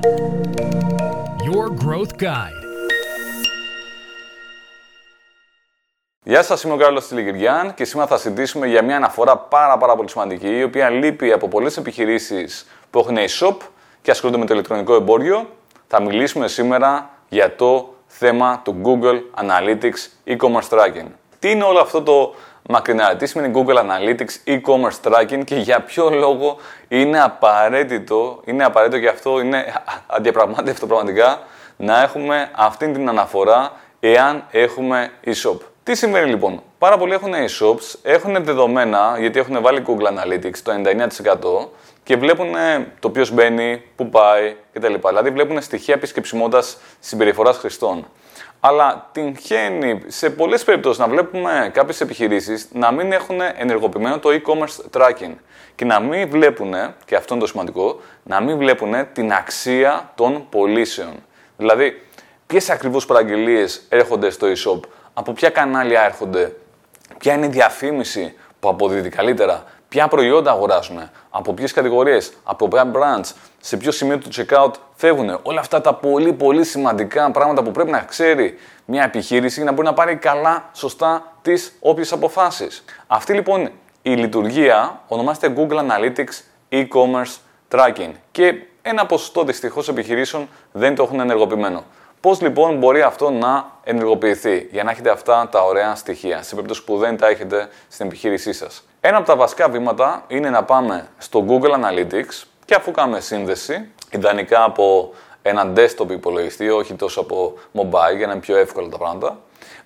Your 0.00 1.68
Growth 1.84 2.22
Guide. 2.22 2.62
Γεια 6.22 6.42
σας, 6.42 6.62
είμαι 6.62 6.72
ο 6.72 6.76
Κάρλος 6.76 7.06
Τηλεγυριάν 7.06 7.74
και 7.74 7.84
σήμερα 7.84 8.08
θα 8.08 8.16
συζητήσουμε 8.16 8.66
για 8.66 8.84
μια 8.84 8.96
αναφορά 8.96 9.36
πάρα 9.36 9.78
πάρα 9.78 9.96
πολύ 9.96 10.10
σημαντική 10.10 10.58
η 10.58 10.62
οποία 10.62 10.88
λείπει 10.88 11.32
από 11.32 11.48
πολλές 11.48 11.76
επιχειρήσεις 11.76 12.66
που 12.90 12.98
έχουν 12.98 13.16
e-shop 13.16 13.56
και 14.02 14.10
ασχολούνται 14.10 14.38
με 14.38 14.46
το 14.46 14.54
ηλεκτρονικό 14.54 14.94
εμπόριο. 14.94 15.48
Θα 15.86 16.02
μιλήσουμε 16.02 16.48
σήμερα 16.48 17.10
για 17.28 17.56
το 17.56 17.94
θέμα 18.06 18.60
του 18.64 18.80
Google 18.84 19.44
Analytics 19.44 20.32
e-commerce 20.36 20.68
tracking. 20.68 21.06
Τι 21.38 21.50
είναι 21.50 21.64
όλο 21.64 21.78
αυτό 21.78 22.02
το 22.02 22.34
μακρινά, 22.70 23.16
τι 23.16 23.26
σημαίνει 23.26 23.52
Google 23.56 23.76
Analytics 23.76 24.52
e-commerce 24.52 25.10
tracking 25.10 25.44
και 25.44 25.56
για 25.56 25.80
ποιο 25.80 26.10
λόγο 26.10 26.56
είναι 26.88 27.22
απαραίτητο, 27.22 28.40
είναι 28.44 28.64
απαραίτητο 28.64 29.00
και 29.00 29.08
αυτό 29.08 29.40
είναι 29.40 29.72
αδιαπραγμάτευτο 30.06 30.86
πραγματικά 30.86 31.38
να 31.76 32.02
έχουμε 32.02 32.50
αυτή 32.54 32.92
την 32.92 33.08
αναφορά 33.08 33.72
εάν 34.00 34.44
έχουμε 34.50 35.10
e-shop. 35.24 35.58
Τι 35.82 35.94
συμβαίνει 35.94 36.28
λοιπόν, 36.28 36.62
πάρα 36.78 36.98
πολλοί 36.98 37.12
έχουν 37.12 37.32
e-shops, 37.32 37.98
έχουν 38.02 38.44
δεδομένα 38.44 39.16
γιατί 39.18 39.38
έχουν 39.38 39.62
βάλει 39.62 39.84
Google 39.86 40.06
Analytics 40.06 40.58
το 40.62 40.72
99% 41.62 41.68
και 42.02 42.16
βλέπουν 42.16 42.54
το 43.00 43.10
ποιος 43.10 43.30
μπαίνει, 43.30 43.82
πού 43.96 44.08
πάει 44.08 44.56
κτλ. 44.72 44.94
Δηλαδή 45.08 45.30
βλέπουν 45.30 45.62
στοιχεία 45.62 45.94
επισκεψιμότητας 45.94 46.78
συμπεριφοράς 47.00 47.56
χρηστών. 47.56 48.06
Αλλά 48.60 49.08
τυχαίνει 49.12 50.00
σε 50.06 50.30
πολλές 50.30 50.64
περιπτώσεις 50.64 50.98
να 50.98 51.08
βλέπουμε 51.08 51.70
κάποιες 51.74 52.00
επιχειρήσεις 52.00 52.68
να 52.72 52.92
μην 52.92 53.12
έχουν 53.12 53.40
ενεργοποιημένο 53.56 54.18
το 54.18 54.30
e-commerce 54.32 55.00
tracking 55.00 55.34
και 55.74 55.84
να 55.84 56.00
μην 56.00 56.28
βλέπουν, 56.28 56.74
και 57.04 57.16
αυτό 57.16 57.34
είναι 57.34 57.42
το 57.42 57.48
σημαντικό, 57.48 58.00
να 58.22 58.40
μην 58.40 58.56
βλέπουν 58.56 58.94
την 59.12 59.32
αξία 59.32 60.12
των 60.14 60.46
πωλήσεων. 60.50 61.14
Δηλαδή, 61.56 62.02
ποιες 62.46 62.70
ακριβώς 62.70 63.06
παραγγελίες 63.06 63.82
έρχονται 63.88 64.30
στο 64.30 64.46
e-shop, 64.46 64.80
από 65.14 65.32
ποια 65.32 65.50
κανάλια 65.50 66.02
έρχονται, 66.04 66.56
ποια 67.18 67.34
είναι 67.34 67.46
η 67.46 67.48
διαφήμιση 67.48 68.34
που 68.60 68.68
αποδίδει 68.68 69.08
καλύτερα, 69.08 69.64
ποια 69.88 70.08
προϊόντα 70.08 70.50
αγοράζουν, 70.50 71.10
από 71.30 71.52
ποιες 71.52 71.72
κατηγορίες, 71.72 72.32
από 72.44 72.68
ποια 72.68 72.90
brands, 72.94 73.32
σε 73.60 73.76
ποιο 73.76 73.90
σημείο 73.90 74.18
του 74.18 74.28
checkout 74.34 74.72
φεύγουν. 74.94 75.38
Όλα 75.42 75.60
αυτά 75.60 75.80
τα 75.80 75.94
πολύ 75.94 76.32
πολύ 76.32 76.64
σημαντικά 76.64 77.30
πράγματα 77.30 77.62
που 77.62 77.70
πρέπει 77.70 77.90
να 77.90 77.98
ξέρει 77.98 78.58
μια 78.84 79.04
επιχείρηση 79.04 79.54
για 79.54 79.64
να 79.64 79.72
μπορεί 79.72 79.86
να 79.86 79.94
πάρει 79.94 80.16
καλά, 80.16 80.70
σωστά 80.72 81.32
τις 81.42 81.72
όποιες 81.80 82.12
αποφάσεις. 82.12 82.84
Αυτή 83.06 83.32
λοιπόν 83.32 83.70
η 84.02 84.10
λειτουργία 84.10 85.00
ονομάζεται 85.08 85.54
Google 85.56 85.78
Analytics 85.78 86.42
E-commerce 86.70 87.36
Tracking 87.70 88.10
και 88.30 88.54
ένα 88.82 89.06
ποσοστό 89.06 89.44
δυστυχώς 89.44 89.88
επιχειρήσεων 89.88 90.48
δεν 90.72 90.94
το 90.94 91.02
έχουν 91.02 91.20
ενεργοποιημένο. 91.20 91.84
Πώς 92.20 92.40
λοιπόν 92.40 92.76
μπορεί 92.76 93.02
αυτό 93.02 93.30
να 93.30 93.70
ενεργοποιηθεί 93.84 94.68
για 94.70 94.84
να 94.84 94.90
έχετε 94.90 95.10
αυτά 95.10 95.48
τα 95.50 95.64
ωραία 95.64 95.94
στοιχεία, 95.94 96.42
σε 96.42 96.54
περίπτωση 96.54 96.84
που 96.84 96.96
δεν 96.96 97.16
τα 97.16 97.28
έχετε 97.28 97.68
στην 97.88 98.06
επιχείρησή 98.06 98.52
σας. 98.52 98.82
Ένα 99.00 99.16
από 99.16 99.26
τα 99.26 99.36
βασικά 99.36 99.68
βήματα 99.68 100.24
είναι 100.28 100.50
να 100.50 100.64
πάμε 100.64 101.08
στο 101.18 101.44
Google 101.48 101.70
Analytics 101.70 102.44
και 102.64 102.74
αφού 102.74 102.90
κάνουμε 102.90 103.20
σύνδεση, 103.20 103.88
ιδανικά 104.10 104.64
από 104.64 105.14
ένα 105.42 105.72
desktop 105.76 106.10
υπολογιστή, 106.10 106.70
όχι 106.70 106.94
τόσο 106.94 107.20
από 107.20 107.54
mobile 107.74 108.16
για 108.16 108.26
να 108.26 108.32
είναι 108.32 108.40
πιο 108.40 108.56
εύκολα 108.56 108.88
τα 108.88 108.98
πράγματα. 108.98 109.38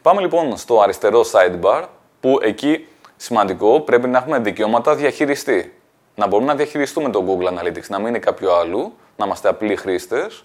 Πάμε 0.02 0.20
λοιπόν 0.20 0.56
στο 0.56 0.80
αριστερό 0.80 1.24
sidebar, 1.32 1.82
που 2.20 2.38
εκεί 2.42 2.86
σημαντικό 3.16 3.80
πρέπει 3.80 4.08
να 4.08 4.18
έχουμε 4.18 4.38
δικαιώματα 4.38 4.94
διαχειριστή. 4.94 5.74
Να 6.14 6.26
μπορούμε 6.26 6.48
να 6.48 6.56
διαχειριστούμε 6.56 7.10
το 7.10 7.24
Google 7.28 7.46
Analytics, 7.46 7.88
να 7.88 7.98
μην 7.98 8.06
είναι 8.06 8.18
κάποιο 8.18 8.54
άλλο, 8.54 8.92
να 9.16 9.24
είμαστε 9.24 9.48
απλοί 9.48 9.76
χρήστες. 9.76 10.44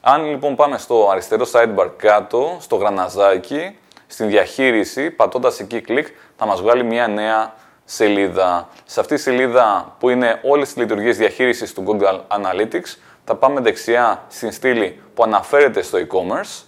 Αν 0.00 0.24
λοιπόν 0.30 0.56
πάμε 0.56 0.78
στο 0.78 1.08
αριστερό 1.10 1.46
sidebar 1.52 1.90
κάτω, 1.96 2.56
στο 2.60 2.76
γραναζάκι, 2.76 3.78
στην 4.06 4.28
διαχείριση, 4.28 5.10
πατώντας 5.10 5.60
εκεί 5.60 5.80
κλικ, 5.80 6.06
θα 6.36 6.46
μας 6.46 6.60
βγάλει 6.60 6.84
μια 6.84 7.08
νέα 7.08 7.54
σελίδα. 7.84 8.68
Σε 8.84 9.00
αυτή 9.00 9.14
τη 9.14 9.20
σελίδα 9.20 9.96
που 9.98 10.08
είναι 10.08 10.40
όλες 10.42 10.68
τις 10.68 10.76
λειτουργίες 10.76 11.16
διαχείρισης 11.16 11.72
του 11.72 11.84
Google 11.86 12.20
Analytics, 12.38 12.96
θα 13.24 13.34
πάμε 13.34 13.60
δεξιά 13.60 14.24
στην 14.28 14.52
στήλη 14.52 15.00
που 15.14 15.22
αναφέρεται 15.22 15.82
στο 15.82 15.98
e-commerce 15.98 16.64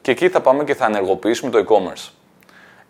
και 0.00 0.10
εκεί 0.10 0.28
θα 0.28 0.40
πάμε 0.40 0.64
και 0.64 0.74
θα 0.74 0.86
ενεργοποιήσουμε 0.86 1.50
το 1.50 1.58
e-commerce. 1.58 2.10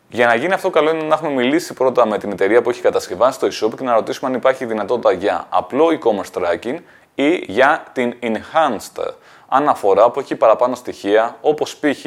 Για 0.09 0.27
να 0.27 0.35
γίνει 0.35 0.53
αυτό, 0.53 0.71
καλό 0.71 0.91
είναι 0.91 1.03
να 1.03 1.15
έχουμε 1.15 1.31
μιλήσει 1.31 1.75
πρώτα 1.75 2.07
με 2.07 2.19
την 2.19 2.33
εταιρεία 2.33 2.63
που 2.63 2.71
έχει 2.71 2.81
κατασκευάσει 2.81 3.39
το 3.39 3.47
e-shop 3.47 3.77
και 3.77 3.85
να 3.85 3.95
ρωτήσουμε 3.95 4.31
αν 4.31 4.37
υπάρχει 4.37 4.65
δυνατότητα 4.65 5.13
για 5.13 5.47
απλό 5.49 5.99
e-commerce 5.99 6.41
tracking 6.41 6.79
ή 7.15 7.45
για 7.47 7.85
την 7.93 8.15
enhanced 8.23 9.05
αναφορά 9.49 10.11
που 10.11 10.21
έχει 10.21 10.37
παραπάνω 10.37 10.75
στοιχεία, 10.75 11.37
όπως 11.41 11.77
π.χ. 11.77 12.05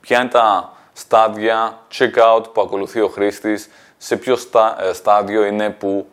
ποια 0.00 0.20
είναι 0.20 0.28
τα 0.28 0.72
στάδια 0.92 1.78
checkout 1.98 2.44
που 2.52 2.60
ακολουθεί 2.60 3.00
ο 3.00 3.08
χρήστης, 3.08 3.70
σε 3.96 4.16
ποιο 4.16 4.36
ε, 4.78 4.92
στάδιο 4.92 5.44
είναι 5.44 5.70
που 5.70 6.06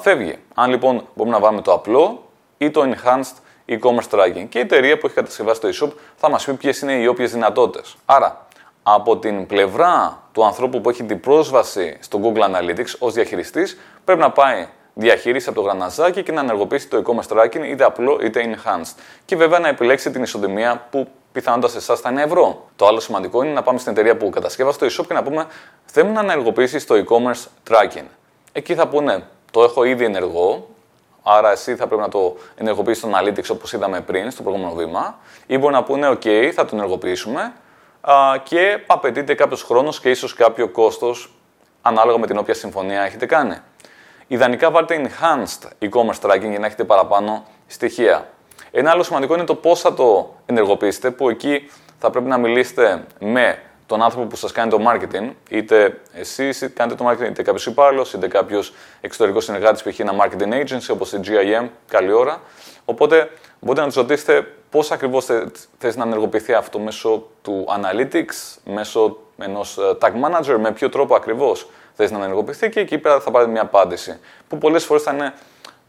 φεύγει. 0.00 0.38
Αν 0.54 0.70
λοιπόν 0.70 1.06
μπορούμε 1.14 1.36
να 1.36 1.42
βάλουμε 1.42 1.62
το 1.62 1.72
απλό 1.72 2.28
ή 2.58 2.70
το 2.70 2.82
enhanced 2.82 3.34
e-commerce 3.68 4.08
tracking 4.10 4.46
και 4.48 4.58
η 4.58 4.60
εταιρεία 4.60 4.98
που 4.98 5.06
έχει 5.06 5.14
κατασκευάσει 5.14 5.60
το 5.60 5.68
e-shop 5.68 5.92
θα 6.16 6.30
μας 6.30 6.44
πει 6.44 6.54
ποιες 6.54 6.80
είναι 6.80 6.92
οι 6.92 7.06
όποιες 7.06 7.32
δυνατότητες. 7.32 7.96
Άρα, 8.04 8.46
από 8.82 9.18
την 9.18 9.46
πλευρά 9.46 10.22
του 10.32 10.44
ανθρώπου 10.44 10.80
που 10.80 10.90
έχει 10.90 11.04
την 11.04 11.20
πρόσβαση 11.20 11.96
στο 12.00 12.20
Google 12.22 12.40
Analytics 12.40 12.94
ως 12.98 13.12
διαχειριστής, 13.12 13.78
πρέπει 14.04 14.20
να 14.20 14.30
πάει 14.30 14.68
διαχείριση 14.94 15.48
από 15.48 15.60
το 15.60 15.64
γραναζάκι 15.66 16.22
και 16.22 16.32
να 16.32 16.40
ενεργοποιήσει 16.40 16.88
το 16.88 17.02
e-commerce 17.06 17.36
tracking 17.36 17.64
είτε 17.64 17.84
απλό 17.84 18.18
είτε 18.22 18.54
enhanced. 18.54 18.94
Και 19.24 19.36
βέβαια 19.36 19.58
να 19.58 19.68
επιλέξει 19.68 20.10
την 20.10 20.22
ισοδημία 20.22 20.86
που 20.90 21.08
πιθανότατα 21.32 21.72
σε 21.72 21.78
εσάς 21.78 22.00
θα 22.00 22.10
είναι 22.10 22.22
ευρώ. 22.22 22.68
Το 22.76 22.86
άλλο 22.86 23.00
σημαντικό 23.00 23.42
είναι 23.42 23.52
να 23.52 23.62
πάμε 23.62 23.78
στην 23.78 23.92
εταιρεία 23.92 24.16
που 24.16 24.30
κατασκεύασε 24.30 24.78
το 24.78 24.86
e-shop 24.86 25.06
και 25.06 25.14
να 25.14 25.22
πούμε 25.22 25.46
θέλουμε 25.84 26.12
να 26.12 26.20
ενεργοποιήσεις 26.20 26.86
το 26.86 26.94
e-commerce 26.94 27.70
tracking. 27.70 28.06
Εκεί 28.52 28.74
θα 28.74 28.88
πούνε 28.88 29.24
το 29.50 29.62
έχω 29.62 29.84
ήδη 29.84 30.04
ενεργό, 30.04 30.68
άρα 31.22 31.50
εσύ 31.50 31.76
θα 31.76 31.86
πρέπει 31.86 32.02
να 32.02 32.08
το 32.08 32.36
ενεργοποιήσεις 32.56 33.02
στο 33.02 33.10
Analytics 33.14 33.48
όπως 33.50 33.72
είδαμε 33.72 34.00
πριν 34.00 34.30
στο 34.30 34.42
προηγούμενο 34.42 34.74
βήμα, 34.74 35.18
ή 35.46 35.58
μπορεί 35.58 35.72
να 35.72 35.82
πούνε 35.82 36.08
OK, 36.08 36.50
θα 36.54 36.64
το 36.64 36.76
ενεργοποιήσουμε 36.76 37.52
και 38.42 38.82
απαιτείται 38.86 39.34
κάποιος 39.34 39.62
χρόνος 39.62 40.00
και 40.00 40.10
ίσως 40.10 40.34
κάποιο 40.34 40.68
κόστος 40.68 41.32
ανάλογα 41.82 42.18
με 42.18 42.26
την 42.26 42.38
όποια 42.38 42.54
συμφωνία 42.54 43.02
έχετε 43.02 43.26
κάνει. 43.26 43.56
Ιδανικά 44.34 44.70
βάλτε 44.70 45.00
enhanced 45.02 45.88
e-commerce 45.88 46.30
tracking 46.30 46.48
για 46.50 46.58
να 46.58 46.66
έχετε 46.66 46.84
παραπάνω 46.84 47.46
στοιχεία. 47.66 48.28
Ένα 48.70 48.90
άλλο 48.90 49.02
σημαντικό 49.02 49.34
είναι 49.34 49.44
το 49.44 49.54
πώς 49.54 49.80
θα 49.80 49.94
το 49.94 50.34
ενεργοποιήσετε, 50.46 51.10
που 51.10 51.28
εκεί 51.28 51.70
θα 51.98 52.10
πρέπει 52.10 52.26
να 52.26 52.38
μιλήσετε 52.38 53.04
με 53.20 53.58
τον 53.86 54.02
άνθρωπο 54.02 54.26
που 54.26 54.36
σας 54.36 54.52
κάνει 54.52 54.70
το 54.70 54.78
marketing, 54.86 55.30
είτε 55.48 56.00
εσείς 56.12 56.70
κάνετε 56.74 57.04
το 57.04 57.10
marketing, 57.10 57.28
είτε 57.30 57.42
κάποιος 57.42 57.66
υπάλληλος, 57.66 58.12
είτε 58.12 58.28
κάποιος 58.28 58.74
εξωτερικός 59.00 59.44
συνεργάτης 59.44 59.82
που 59.82 59.88
έχει 59.88 60.02
ένα 60.02 60.12
marketing 60.20 60.52
agency 60.52 60.88
όπως 60.90 61.12
η 61.12 61.20
GIM, 61.24 61.68
καλή 61.88 62.12
ώρα. 62.12 62.40
Οπότε 62.84 63.30
μπορείτε 63.60 63.80
να 63.80 63.86
τους 63.86 63.96
ρωτήσετε 63.96 64.46
πώς 64.70 64.90
ακριβώς 64.90 65.26
θες 65.78 65.96
να 65.96 66.04
ενεργοποιηθεί 66.04 66.52
αυτό 66.52 66.78
μέσω 66.78 67.26
του 67.42 67.66
analytics, 67.68 68.58
μέσω 68.64 69.18
ενός 69.38 69.78
ε, 69.78 69.96
tag 70.00 70.12
manager, 70.12 70.56
με 70.58 70.72
ποιο 70.72 70.88
τρόπο 70.88 71.14
ακριβώς 71.14 71.68
θες 71.94 72.10
να 72.10 72.18
ενεργοποιηθεί 72.18 72.68
και 72.68 72.80
εκεί 72.80 72.98
πέρα 72.98 73.20
θα 73.20 73.30
πάρετε 73.30 73.50
μια 73.50 73.62
απάντηση. 73.62 74.18
Που 74.48 74.58
πολλές 74.58 74.84
φορές 74.84 75.02
θα 75.02 75.12
είναι 75.12 75.34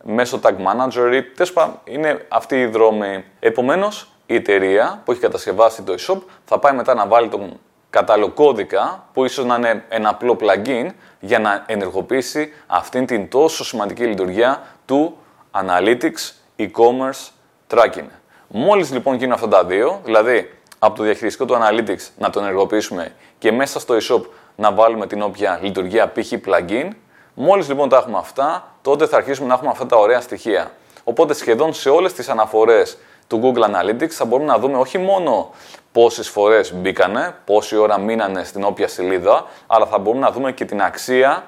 μέσω 0.03 0.39
tag 0.43 0.53
manager 0.53 1.13
ή 1.13 1.23
τέλος 1.23 1.53
είναι 1.83 2.25
αυτή 2.29 2.61
η 2.61 2.65
δρόμη. 2.65 3.23
Επομένως, 3.39 4.09
η 4.25 4.35
εταιρεία 4.35 5.01
που 5.05 5.11
έχει 5.11 5.21
κατασκευάσει 5.21 5.81
το 5.81 5.95
e-shop 5.99 6.17
θα 6.45 6.59
πάει 6.59 6.73
μετά 6.73 6.93
να 6.93 7.07
βάλει 7.07 7.27
τον 7.27 7.59
κατάλληλο 7.89 8.29
κώδικα 8.29 9.07
που 9.13 9.25
ίσως 9.25 9.45
να 9.45 9.55
είναι 9.55 9.83
ένα 9.89 10.09
απλό 10.09 10.37
plugin 10.41 10.87
για 11.19 11.39
να 11.39 11.63
ενεργοποιήσει 11.67 12.53
αυτήν 12.67 13.05
την 13.05 13.29
τόσο 13.29 13.63
σημαντική 13.63 14.05
λειτουργία 14.05 14.61
του 14.85 15.17
Analytics 15.51 16.31
E-Commerce 16.57 17.29
Tracking. 17.69 18.07
Μόλις 18.47 18.91
λοιπόν 18.91 19.15
γίνουν 19.15 19.33
αυτά 19.33 19.47
τα 19.47 19.65
δύο, 19.65 20.01
δηλαδή 20.03 20.54
από 20.85 20.97
το 20.97 21.03
διαχειριστικό 21.03 21.45
του 21.45 21.53
Analytics 21.53 22.07
να 22.17 22.29
το 22.29 22.39
ενεργοποιήσουμε 22.39 23.13
και 23.37 23.51
μέσα 23.51 23.79
στο 23.79 23.95
e-shop 24.01 24.21
να 24.55 24.71
βάλουμε 24.71 25.07
την 25.07 25.21
όποια 25.21 25.59
λειτουργία 25.61 26.07
π.χ. 26.07 26.33
plugin. 26.45 26.89
Μόλις 27.33 27.67
λοιπόν 27.67 27.89
τα 27.89 27.97
έχουμε 27.97 28.17
αυτά, 28.17 28.75
τότε 28.81 29.05
θα 29.05 29.17
αρχίσουμε 29.17 29.47
να 29.47 29.53
έχουμε 29.53 29.69
αυτά 29.69 29.85
τα 29.85 29.97
ωραία 29.97 30.21
στοιχεία. 30.21 30.71
Οπότε 31.03 31.33
σχεδόν 31.33 31.73
σε 31.73 31.89
όλες 31.89 32.13
τις 32.13 32.29
αναφορές 32.29 32.97
του 33.27 33.41
Google 33.43 33.63
Analytics 33.63 34.07
θα 34.09 34.25
μπορούμε 34.25 34.51
να 34.51 34.59
δούμε 34.59 34.77
όχι 34.77 34.97
μόνο 34.97 35.53
πόσες 35.91 36.29
φορές 36.29 36.73
μπήκανε, 36.73 37.35
πόση 37.45 37.75
ώρα 37.75 37.99
μείνανε 37.99 38.43
στην 38.43 38.63
όποια 38.63 38.87
σελίδα, 38.87 39.45
αλλά 39.67 39.85
θα 39.85 39.97
μπορούμε 39.97 40.25
να 40.25 40.31
δούμε 40.31 40.51
και 40.51 40.65
την 40.65 40.81
αξία 40.81 41.43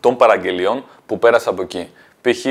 των 0.00 0.16
παραγγελιών 0.16 0.84
που 1.06 1.18
πέρασε 1.18 1.48
από 1.48 1.62
εκεί. 1.62 1.90
Π.χ. 2.20 2.46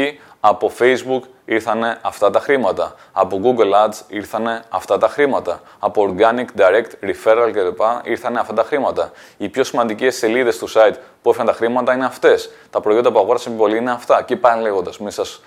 από 0.48 0.72
Facebook 0.80 1.22
ήρθαν 1.46 1.98
αυτά 2.02 2.30
τα 2.30 2.40
χρήματα. 2.40 2.96
Από 3.12 3.40
Google 3.44 3.86
Ads 3.86 4.02
ήρθαν 4.08 4.64
αυτά 4.70 4.98
τα 4.98 5.08
χρήματα. 5.08 5.62
Από 5.80 6.08
Organic 6.10 6.46
Direct 6.60 7.10
Referral 7.10 7.50
κλπ. 7.54 7.82
ήρθαν 8.04 8.38
αυτά 8.38 8.54
τα 8.54 8.64
χρήματα. 8.64 9.12
Οι 9.38 9.50
πιο 9.50 9.64
σημαντικές 9.64 10.16
σελίδες 10.16 10.58
του 10.58 10.70
site 10.70 10.94
που 11.22 11.30
έφεραν 11.30 11.48
τα 11.48 11.54
χρήματα 11.54 11.94
είναι 11.94 12.06
αυτές. 12.06 12.50
Τα 12.70 12.80
προϊόντα 12.80 13.12
που 13.12 13.20
αγόρασαν 13.20 13.58
πολύ 13.58 13.78
είναι 13.78 13.92
αυτά. 13.92 14.22
Και 14.22 14.36
πάνε 14.36 14.62
λέγοντας, 14.62 15.00
μην 15.00 15.12
σας 15.12 15.42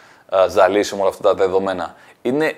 ζαλίσει 0.49 0.95
όλα 0.95 1.09
αυτά 1.09 1.23
τα 1.23 1.35
δεδομένα. 1.35 1.95
Είναι 2.23 2.57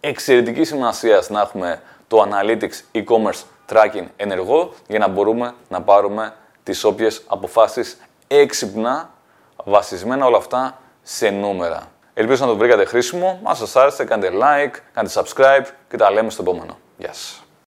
εξαιρετική 0.00 0.64
σημασία 0.64 1.22
να 1.28 1.40
έχουμε 1.40 1.82
το 2.08 2.26
Analytics 2.30 2.98
e-commerce 2.98 3.42
tracking 3.72 4.06
ενεργό 4.16 4.72
για 4.88 4.98
να 4.98 5.08
μπορούμε 5.08 5.54
να 5.68 5.82
πάρουμε 5.82 6.34
τις 6.62 6.84
όποιες 6.84 7.22
αποφάσεις 7.26 8.00
έξυπνα, 8.28 9.10
βασισμένα 9.64 10.26
όλα 10.26 10.36
αυτά 10.36 10.76
σε 11.02 11.30
νούμερα. 11.30 11.92
Ελπίζω 12.14 12.44
να 12.44 12.50
το 12.50 12.56
βρήκατε 12.56 12.84
χρήσιμο. 12.84 13.40
Αν 13.44 13.56
σας 13.56 13.76
άρεσε, 13.76 14.04
κάντε 14.04 14.30
like, 14.32 14.76
κάντε 14.92 15.10
subscribe 15.14 15.66
και 15.88 15.96
τα 15.96 16.10
λέμε 16.10 16.30
στο 16.30 16.42
επόμενο. 16.42 16.78
Γεια 16.96 17.12
σας. 17.12 17.41